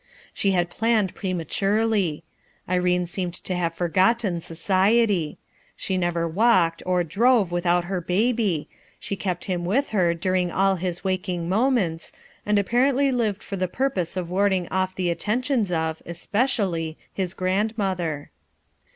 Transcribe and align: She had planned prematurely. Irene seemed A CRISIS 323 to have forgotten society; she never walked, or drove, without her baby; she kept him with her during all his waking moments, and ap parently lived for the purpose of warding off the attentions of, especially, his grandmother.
She 0.33 0.53
had 0.53 0.71
planned 0.71 1.13
prematurely. 1.13 2.23
Irene 2.67 3.05
seemed 3.05 3.35
A 3.35 3.37
CRISIS 3.37 3.45
323 3.45 3.55
to 3.55 3.61
have 3.61 3.77
forgotten 3.77 4.41
society; 4.41 5.37
she 5.75 5.95
never 5.95 6.27
walked, 6.27 6.81
or 6.87 7.03
drove, 7.03 7.51
without 7.51 7.83
her 7.83 8.01
baby; 8.01 8.67
she 8.99 9.15
kept 9.15 9.45
him 9.45 9.63
with 9.63 9.89
her 9.89 10.15
during 10.15 10.51
all 10.51 10.77
his 10.77 11.03
waking 11.03 11.47
moments, 11.47 12.13
and 12.47 12.57
ap 12.57 12.69
parently 12.69 13.13
lived 13.15 13.43
for 13.43 13.57
the 13.57 13.67
purpose 13.67 14.17
of 14.17 14.31
warding 14.31 14.67
off 14.69 14.95
the 14.95 15.11
attentions 15.11 15.71
of, 15.71 16.01
especially, 16.07 16.97
his 17.13 17.35
grandmother. 17.35 18.31